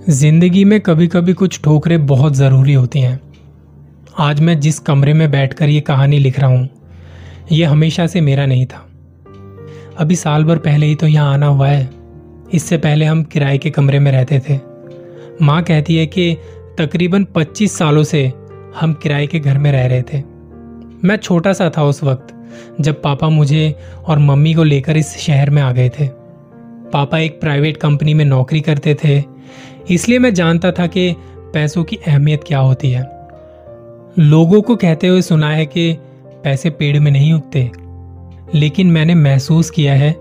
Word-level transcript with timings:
ज़िंदगी 0.00 0.64
में 0.64 0.80
कभी 0.80 1.06
कभी 1.06 1.32
कुछ 1.32 1.60
ठोकरें 1.62 2.06
बहुत 2.06 2.34
ज़रूरी 2.34 2.74
होती 2.74 3.00
हैं। 3.00 3.20
आज 4.18 4.40
मैं 4.40 4.58
जिस 4.60 4.78
कमरे 4.78 5.12
में 5.12 5.30
बैठकर 5.30 5.68
ये 5.68 5.80
कहानी 5.80 6.18
लिख 6.18 6.38
रहा 6.40 6.48
हूँ, 6.48 6.68
ये 7.52 7.64
हमेशा 7.64 8.06
से 8.06 8.20
मेरा 8.20 8.44
नहीं 8.46 8.66
था। 8.66 8.84
अभी 9.98 10.16
साल 10.16 10.44
भर 10.44 10.58
पहले 10.58 10.86
ही 10.86 10.94
तो 10.94 11.06
यहाँ 11.06 11.32
आना 11.32 11.46
हुआ 11.46 11.68
है। 11.68 11.88
इससे 12.52 12.78
पहले 12.78 13.04
हम 13.04 13.22
किराए 13.24 13.58
के 13.58 13.70
कमरे 13.70 13.98
में 13.98 14.10
रहते 14.12 14.40
थे। 14.40 14.58
माँ 15.42 15.62
कहती 15.62 15.96
है 15.96 16.06
कि 16.06 16.34
तकरीबन 16.78 17.24
25 17.36 17.76
सालों 17.78 18.04
से 18.04 18.24
हम 18.80 18.92
किराए 18.92 19.26
के 19.26 19.38
घर 19.38 19.58
में 19.58 19.70
रह 19.72 19.86
रहे 19.86 20.02
थे। 20.02 20.22
मैं 21.04 21.16
छोटा 21.16 21.52
सा 21.52 21.70
था 21.70 21.84
उस 21.84 22.02
वक्त, 22.02 22.34
जब 22.80 23.02
पापा 23.02 23.28
मुझे 23.28 23.74
और 24.04 24.18
मम्मी 24.20 24.54
को 24.54 24.64
लेकर 24.64 24.96
इस 24.96 25.16
शहर 25.18 25.50
में 25.50 25.62
आ 25.62 25.72
गए 25.72 25.88
थे। 25.90 26.08
पापा 26.92 27.18
एक 27.18 27.40
प्राइवेट 27.40 27.76
कंपनी 27.76 28.14
में 28.14 28.24
नौकरी 28.24 28.60
करते 28.60 28.96
थे 29.04 29.22
इसलिए 29.90 30.18
मैं 30.18 30.34
जानता 30.34 30.70
था 30.72 30.86
कि 30.86 31.14
पैसों 31.54 31.84
की 31.84 31.98
अहमियत 32.06 32.44
क्या 32.46 32.58
होती 32.58 32.90
है। 32.90 33.02
लोगों 34.18 34.62
को 34.62 34.76
कहते 34.76 35.08
हुए 35.08 35.22
सुना 35.22 35.50
है 35.50 35.66
कि 35.66 35.92
पैसे 36.44 36.70
पेड़ 36.70 36.98
में 36.98 37.10
नहीं 37.10 37.32
उगते। 37.32 37.70
लेकिन 38.54 38.90
मैंने 38.90 39.14
महसूस 39.14 39.70
किया 39.70 39.94
है 39.94 40.14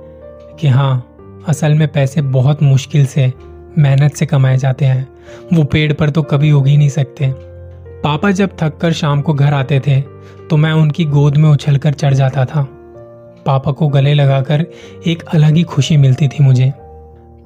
कि 0.60 0.68
हाँ 0.68 1.18
असल 1.48 1.74
में 1.74 1.88
पैसे 1.88 2.22
बहुत 2.22 2.64
मुश्किल 2.64 3.06
से, 3.06 3.34
मेहनत 3.78 4.14
से 4.14 4.26
कमाए 4.26 4.58
जाते 4.58 4.86
हैं। 4.86 5.08
वो 5.54 5.64
पेड़ 5.64 5.94
पर 5.94 6.10
तो 6.10 6.22
कभी 6.24 6.52
उग 6.52 6.68
ही 6.68 6.78
नहीं 6.78 6.90
सकते। 6.90 7.34
पापा 8.02 8.32
जब 8.32 8.50
थक 8.62 8.78
कर 8.78 8.94
शाम 8.94 9.22
को 9.22 9.34
घर 9.34 9.54
आते 9.54 9.80
थे 9.80 10.02
तो 10.50 10.58
मैं 10.58 10.72
उनकी 10.72 11.06
गोद 11.06 11.38
में 11.38 11.50
उछल 11.50 11.78
कर 11.78 11.94
चढ़ 11.94 12.14
जाता 12.14 12.46
था। 12.46 12.68
पापा 13.46 13.72
को 13.72 13.88
गले 13.88 14.14
लगाकर 14.14 14.66
एक 15.08 15.24
अलग 15.24 15.56
ही 15.56 15.64
खुशी 15.64 15.98
मिलती 15.98 16.28
थी 16.28 16.44
मुझे। 16.44 16.74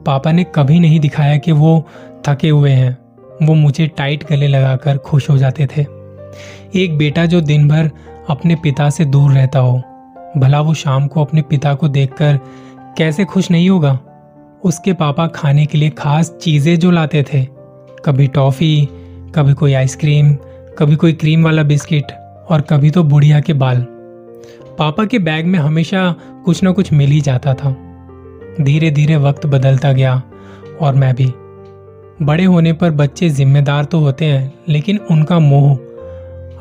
पापा 0.05 0.31
ने 0.31 0.45
कभी 0.55 0.79
नहीं 0.79 0.99
दिखाया 0.99 1.37
कि 1.37 1.51
वो 1.51 1.87
थके 2.27 2.49
हुए 2.49 2.71
हैं। 2.71 2.97
वो 3.43 3.53
मुझे 3.53 3.87
टाइट 3.87 4.23
गले 4.29 4.47
लगाकर 4.47 4.97
खुश 4.97 5.29
हो 5.29 5.37
जाते 5.37 5.67
थे। 5.67 5.81
एक 6.75 6.97
बेटा 6.97 7.25
जो 7.25 7.41
दिन 7.41 7.67
भर 7.67 7.89
अपने 8.29 8.55
पिता 8.55 8.89
से 8.89 9.05
दूर 9.05 9.31
रहता 9.31 9.59
हो, 9.59 9.81
भला 10.37 10.61
वो 10.61 10.73
शाम 10.73 11.07
को 11.07 11.21
अपने 11.21 11.41
पिता 11.41 11.73
को 11.73 11.87
देखकर 11.87 12.39
कैसे 12.97 13.25
खुश 13.25 13.51
नहीं 13.51 13.69
होगा? 13.69 13.99
उसके 14.63 14.93
पापा 14.93 15.27
खाने 15.27 15.65
के 15.65 15.77
लिए 15.77 15.89
खास 15.89 16.29
चीज़ें 16.41 16.79
जो 16.79 16.91
लाते 16.91 17.23
थे, 17.33 17.45
कभी 18.05 18.27
टॉफी, 18.27 18.89
कभी 19.35 19.53
कोई 19.53 19.73
आइसक्रीम, 19.73 20.33
कभी 20.79 20.95
कोई 20.95 21.13
क्रीम 21.13 21.43
वाला 21.43 21.63
बिस्किट 21.63 22.11
और 22.49 22.61
कभी 22.61 22.91
तो 22.91 23.03
बुढ़िया 23.03 23.39
के 23.39 23.53
बाल। 23.53 23.85
पापा 24.79 25.05
के 25.05 25.19
बैग 25.19 25.45
में 25.45 25.59
हमेशा 25.59 26.15
कुछ 26.45 26.63
ना 26.63 26.71
कुछ 26.71 26.93
मिल 26.93 27.09
ही 27.09 27.21
जाता 27.21 27.53
था। 27.53 27.71
धीरे 28.61 28.91
धीरे 28.91 29.15
वक्त 29.17 29.45
बदलता 29.45 29.91
गया 29.91 30.21
और 30.81 30.95
मैं 30.95 31.15
भी 31.15 31.33
बड़े 32.21 32.43
होने 32.43 32.71
पर 32.73 32.91
बच्चे 32.91 33.29
जिम्मेदार 33.29 33.85
तो 33.85 33.99
होते 33.99 34.25
हैं, 34.25 34.53
लेकिन 34.69 34.97
उनका 35.11 35.37
मोह 35.39 35.73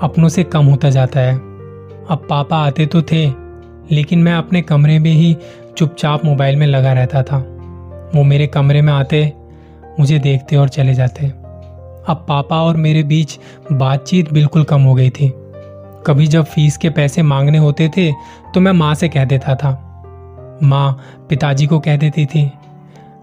अपनों 0.03 0.29
से 0.29 0.43
कम 0.45 0.67
होता 0.67 0.91
जाता 0.91 1.21
है। 1.21 1.35
अब 1.35 2.27
पापा 2.31 2.59
आते 2.59 2.87
तो 2.87 3.03
थे, 3.03 3.27
लेकिन 3.91 4.19
मैं 4.19 4.33
अपने 4.33 4.63
कमरे 4.63 4.99
में 4.99 5.11
ही 5.11 5.37
चुपचाप 5.77 6.25
मोबाइल 6.25 6.57
में 6.57 6.67
लगा 6.67 6.93
रहता 6.93 7.23
था। 7.23 7.39
वो 8.15 8.23
मेरे 8.23 8.47
कमरे 8.47 8.83
में 8.83 8.93
आते, 8.93 9.33
मुझे 10.01 10.19
देखते 10.19 10.57
और 10.57 10.69
चले 10.69 10.95
जाते। 10.95 11.27
अब 11.27 12.25
पापा 12.29 12.63
और 12.63 12.77
मेरे 12.77 13.03
बीच 13.03 13.39
बातचीत 13.73 14.33
बिल्कुल 14.33 14.65
कम 14.65 14.83
हो 14.83 14.95
गई 14.95 15.11
थी। 15.11 15.33
कभी 16.07 16.27
जब 16.27 16.45
फ़ीस 16.45 16.77
के 16.77 16.91
पैसे 16.91 17.23
मांगने 17.23 17.59
होते 17.59 17.89
थे 17.89 18.11
तो 18.55 18.61
मैं 18.61 18.73
माँ 18.73 18.95
से 18.95 19.09
कह 19.09 19.25
देता 19.25 19.55
था। 19.55 19.71
माँ 20.63 21.01
पिताजी 21.29 21.67
को 21.67 21.79
कह 21.81 21.97
देती 21.97 22.27
थी, 22.27 22.51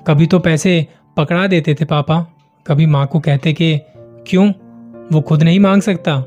कभी 0.07 0.25
तो 0.25 0.39
पैसे 0.39 0.85
पकड़ा 1.17 1.47
देते 1.47 1.73
थे 1.73 1.85
पापा। 1.85 2.27
कभी 2.67 2.85
माँ 2.85 3.07
को 3.07 3.19
कहते 3.19 3.53
कि, 3.53 3.79
क्यों? 4.27 4.49
वो 5.11 5.21
खुद 5.21 5.43
नहीं 5.43 5.59
मांग 5.59 5.81
सकता। 5.81 6.19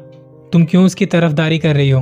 तुम 0.53 0.65
क्यों 0.65 0.85
उसकी 0.85 1.07
तरफदारी 1.07 1.59
कर 1.59 1.75
रही 1.77 1.91
हो? 1.91 2.01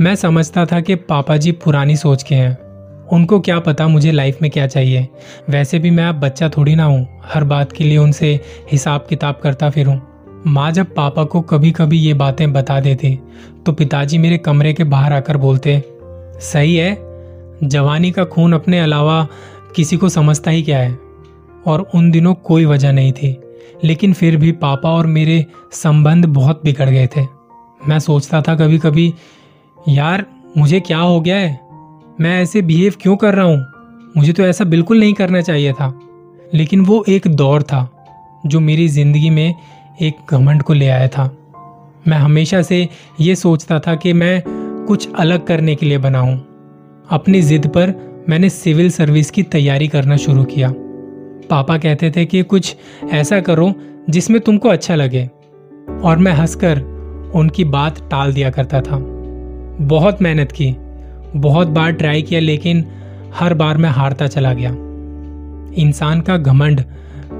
मैं 0.00 0.14
समझता 0.14 0.66
था 0.66 0.80
कि 0.80 0.94
पापा 0.94 1.36
जी 1.36 1.52
पुरानी 1.52 1.96
सोच 1.96 2.22
के 2.22 2.34
हैं। 2.34 2.58
उनको 3.08 3.40
क्या 3.40 3.58
पता 3.60 3.88
मुझे 3.88 4.12
लाइफ 4.12 4.38
में 4.42 4.50
क्या 4.50 4.66
चाहिए। 4.66 5.08
वैसे 5.50 5.78
भी 5.78 5.90
मैं 5.90 6.04
अब 6.04 6.14
बच्चा 6.14 6.48
थोड़ी 6.48 6.74
ना 6.74 6.84
हूँ। 6.84 7.06
हर 7.24 7.44
बात 7.44 7.72
के 7.72 7.84
लिए 7.84 7.98
उनसे 7.98 8.40
हिसाब 8.72 9.06
किताब 9.08 9.40
करता 9.42 9.70
फिरूँ। 9.70 10.00
माँ 10.46 10.70
जब 10.72 10.94
पापा 10.94 11.24
को 11.24 11.40
कभी 11.40 11.70
कभी 11.70 11.98
ये 11.98 12.14
बातें 12.14 12.52
बता 12.52 12.80
देती 12.80 13.18
तो 13.66 13.72
पिताजी 13.72 14.18
मेरे 14.18 14.38
कमरे 14.38 14.72
के 14.72 14.84
बाहर 14.84 15.12
आकर 15.12 15.36
बोलते, 15.36 15.82
सही 16.40 16.76
है। 16.76 16.94
जवानी 17.64 18.10
का 18.10 18.24
खून 18.24 18.52
अपने 18.52 18.80
अलावा 18.80 19.26
किसी 19.76 19.96
को 19.96 20.08
समझता 20.08 20.50
ही 20.50 20.62
क्या 20.62 20.78
है? 20.78 21.05
और 21.66 21.88
उन 21.94 22.10
दिनों 22.10 22.34
कोई 22.34 22.64
वजह 22.64 22.92
नहीं 22.92 23.12
थी। 23.12 23.40
लेकिन 23.84 24.12
फिर 24.12 24.36
भी 24.36 24.52
पापा 24.52 24.90
और 24.90 25.06
मेरे 25.06 25.46
संबंध 25.72 26.26
बहुत 26.26 26.60
बिगड़ 26.64 26.90
गए 26.90 27.06
थे। 27.06 27.26
मैं 27.88 27.98
सोचता 27.98 28.42
था 28.42 28.54
कभी 28.54 28.78
कभी 28.78 29.14
यार, 29.88 30.26
मुझे 30.56 30.80
क्या 30.80 30.98
हो 30.98 31.20
गया 31.20 31.36
है? 31.36 31.60
मैं 32.20 32.42
ऐसे 32.42 32.62
बिहेव 32.62 32.94
क्यों 33.00 33.16
कर 33.16 33.34
रहा 33.34 33.44
हूँ? 33.44 33.66
मुझे 34.16 34.32
तो 34.32 34.42
ऐसा 34.42 34.64
बिल्कुल 34.64 35.00
नहीं 35.00 35.14
करना 35.14 35.40
चाहिए 35.40 35.72
था। 35.72 36.00
लेकिन 36.54 36.80
वो 36.80 37.04
एक 37.08 37.26
दौर 37.26 37.62
था, 37.62 37.90
जो 38.46 38.60
मेरी 38.60 38.88
ज़िंदगी 38.88 39.30
में 39.30 39.54
एक 40.02 40.16
घमंड 40.30 40.62
को 40.62 40.72
ले 40.72 40.88
आया 40.88 41.08
था। 41.08 41.36
मैं 42.08 42.18
हमेशा 42.18 42.62
से 42.62 42.88
ये 43.20 43.34
सोचता 43.34 43.78
था 43.78 43.94
कि 43.94 44.12
मैं 44.12 44.42
कुछ 44.86 45.08
अलग 45.14 45.46
करने 45.46 45.74
के 45.74 45.86
लिए 45.86 45.98
बना 45.98 46.18
हूँ। 46.18 46.46
अपनी 47.10 47.42
जिद 47.42 47.66
पर 47.66 47.94
मैंने 48.28 48.50
सिविल 48.50 48.90
सर्विस 48.90 49.30
की 49.30 49.42
तैयारी 49.42 49.88
करना 49.88 50.16
शुरू 50.16 50.44
किया। 50.44 50.74
पापा 51.50 51.78
कहते 51.78 52.10
थे 52.10 52.24
कि 52.24 52.42
कुछ 52.42 52.76
ऐसा 53.12 53.40
करो 53.40 53.72
जिसमें 54.10 54.40
तुमको 54.40 54.68
अच्छा 54.68 54.94
लगे। 54.94 55.30
और 56.04 56.18
मैं 56.18 56.32
हंसकर 56.32 56.80
उनकी 57.34 57.64
बात 57.64 57.98
टाल 58.10 58.32
दिया 58.32 58.50
करता 58.50 58.80
था। 58.80 58.98
बहुत 59.80 60.22
मेहनत 60.22 60.52
की, 60.52 60.76
बहुत 61.36 61.68
बार 61.68 61.92
ट्राई 61.92 62.22
किया, 62.22 62.40
लेकिन 62.40 62.84
हर 63.34 63.54
बार 63.54 63.76
मैं 63.76 63.90
हारता 63.90 64.26
चला 64.26 64.52
गया। 64.54 64.70
इंसान 65.82 66.20
का 66.20 66.36
घमंड 66.36 66.80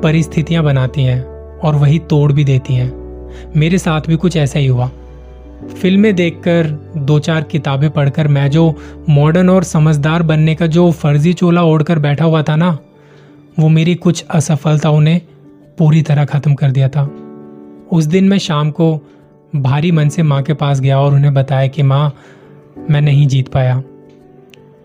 परिस्थितियाँ 0.02 0.64
बनाती 0.64 1.02
हैं 1.02 1.22
और 1.58 1.74
वही 1.74 1.98
तोड़ 1.98 2.32
भी 2.32 2.44
देती 2.44 2.74
हैं। 2.74 2.92
मेरे 3.56 3.78
साथ 3.78 4.00
भी 4.00 4.16
कुछ 4.16 4.36
ऐसा 4.36 4.58
ही 4.58 4.66
हुआ। 4.66 4.90
फ़िल्में 5.82 6.14
देखकर 6.14 6.66
दो 6.96 7.18
चार 7.18 7.42
किताबें 7.42 7.90
पढ़कर 7.90 8.28
मैं 8.28 8.50
जो 8.50 8.74
मॉडर्न 9.08 9.50
और 9.50 9.64
समझदार 9.64 10.22
बनने 10.22 10.54
का 10.54 10.66
जो 10.66 10.90
फर्जी 10.92 11.32
चोला 11.32 11.62
ओढ़कर 11.62 11.98
बैठा 11.98 12.24
हुआ 12.24 12.42
था 12.42 12.56
ना 12.56 12.78
वो 13.58 13.68
मेरी 13.68 13.94
कुछ 13.94 14.24
असफलताओं 14.30 15.00
ने 15.00 15.22
पूरी 15.78 16.02
तरह 16.02 16.24
खत्म 16.24 16.54
कर 16.54 16.70
दिया 16.70 16.88
था। 16.88 17.10
उस 17.92 18.04
दिन 18.04 18.28
मैं 18.28 18.38
शाम 18.38 18.70
को 18.70 19.00
भारी 19.56 19.92
मन 19.92 20.08
से 20.08 20.22
माँ 20.22 20.42
के 20.42 20.54
पास 20.54 20.80
गया 20.80 21.00
और 21.00 21.14
उन्हें 21.14 21.34
बताया 21.34 21.66
कि, 21.66 21.82
माँ, 21.82 22.14
मैं 22.90 23.00
नहीं 23.00 23.26
जीत 23.26 23.48
पाया। 23.48 23.82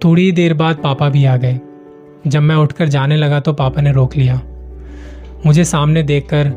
थोड़ी 0.03 0.31
देर 0.31 0.53
बाद 0.53 0.75
पापा 0.75 1.09
भी 1.09 1.25
आ 1.25 1.37
गए। 1.37 1.59
जब 2.27 2.41
मैं 2.41 2.55
उठकर 2.55 2.87
जाने 2.87 3.17
लगा 3.17 3.39
तो 3.39 3.53
पापा 3.53 3.81
ने 3.81 3.91
रोक 3.91 4.15
लिया। 4.15 4.41
मुझे 5.45 5.65
सामने 5.65 6.03
देखकर 6.03 6.51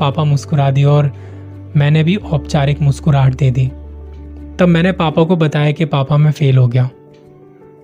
पापा 0.00 0.24
मुस्कुरा 0.24 0.70
दी 0.70 0.84
और 0.84 1.12
मैंने 1.76 2.04
भी 2.04 2.16
औपचारिक 2.16 2.80
मुस्कुराहट 2.80 3.34
दे 3.34 3.50
दी। 3.50 3.66
तब 4.58 4.66
मैंने 4.68 4.92
पापा 4.92 5.24
को 5.24 5.36
बताया 5.36 5.72
कि 5.72 5.84
पापा, 5.84 6.16
मैं 6.16 6.32
फेल 6.32 6.58
हो 6.58 6.68
गया। 6.68 6.90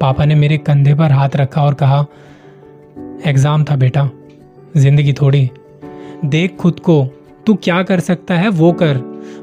पापा 0.00 0.24
ने 0.24 0.34
मेरे 0.34 0.58
कंधे 0.58 0.94
पर 0.94 1.12
हाथ 1.12 1.28
रखा 1.36 1.62
और 1.62 1.74
कहा 1.74 2.06
एग्ज़ाम 3.24 3.64
था 3.64 3.76
बेटा, 3.76 4.08
ज़िंदगी 4.76 5.12
थोड़ी। 5.12 5.50
देख 6.24 6.56
खुद 6.56 6.80
को, 6.80 7.08
तू 7.46 7.54
क्या 7.54 7.82
कर 7.82 8.00
सकता 8.00 8.34
है 8.34 8.48
वो 8.48 8.72
कर, 8.72 9.02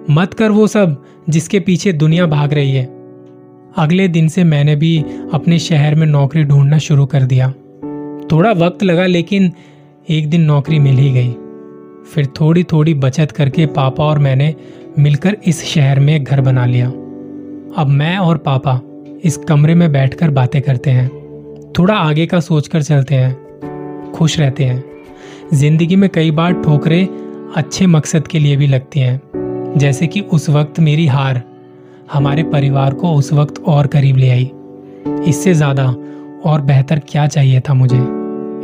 मत 0.10 0.34
कर 0.34 0.52
वो 0.52 0.68
सब 0.68 1.04
जिसके 1.30 1.60
पीछे 1.60 1.94
दुनिया 1.94 2.26
भाग 2.26 2.54
रही 2.54 2.72
है। 2.72 2.86
अगले 3.78 4.08
दिन 4.08 4.28
से 4.28 4.44
मैंने 4.44 4.76
भी 4.76 4.98
अपने 5.34 5.60
शहर 5.60 5.96
में 5.96 6.08
नौकरी 6.08 6.44
ढूंढना 6.44 6.78
शुरू 6.78 7.06
कर 7.06 7.24
दिया। 7.24 7.52
थोड़ा 8.32 8.52
वक्त 8.52 8.84
लगा 8.84 9.06
लेकिन 9.06 9.52
एक 10.10 10.30
दिन 10.30 10.42
नौकरी 10.42 10.80
मिल 10.80 10.98
ही 10.98 11.12
गई। 11.12 11.32
फिर 12.14 12.26
थोड़ी 12.42 12.64
थोड़ी 12.64 12.94
बचत 12.94 13.32
करके 13.32 13.66
पापा 13.66 14.04
और 14.04 14.20
मैंने 14.20 14.56
मिलकर 15.00 15.38
इस 15.48 15.64
शहर 15.64 16.00
में 16.00 16.16
एक 16.16 16.24
घर 16.24 16.42
बना 16.42 16.66
लिया। 16.66 16.88
अब 17.78 17.88
मैं 17.88 18.18
और 18.18 18.38
पापा 18.38 18.82
इस 19.24 19.38
कमरे 19.38 19.76
में 19.76 19.92
बैठकर 19.92 20.30
बातें 20.30 20.62
करते 20.62 20.90
हैं। 20.90 21.08
थोड़ा 21.80 21.94
आगे 21.94 22.26
का 22.26 22.40
सोचकर 22.40 22.84
चलते 22.84 23.16
हैं। 23.16 23.43
खुश 24.16 24.40
रहते 24.40 24.64
हैं। 24.64 24.84
ज़िंदगी 25.54 25.96
में 25.96 26.10
कई 26.10 26.32
बार 26.32 26.54
ठोकरें 26.54 27.54
अच्छे 27.56 27.86
मकसद 27.86 28.28
के 28.28 28.40
लिए 28.40 28.56
भी 28.58 28.68
लगती 28.68 29.00
हैं। 29.00 29.74
जैसे 29.78 30.08
कि 30.08 30.22
उस 30.22 30.50
वक्त 30.50 30.80
मेरी 30.80 31.06
हार, 31.08 31.42
हमारे 32.14 32.44
परिवार 32.44 32.94
को 32.94 33.14
उस 33.14 33.34
वक्त 33.34 33.62
और 33.68 33.88
करीब 33.88 34.18
ले 34.18 34.30
आई। 34.30 34.52
इससे 35.28 35.54
ज़्यादा 35.54 35.86
और 36.46 36.62
बेहतर 36.62 37.00
क्या 37.00 37.28
चाहिए 37.28 37.60
था 37.60 37.74
मुझे? 37.74 38.00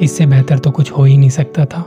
इससे 0.05 0.25
बेहतर 0.25 0.59
तो 0.59 0.71
कुछ 0.71 0.91
हो 0.91 1.03
ही 1.03 1.17
नहीं 1.17 1.29
सकता 1.29 1.65
था। 1.65 1.85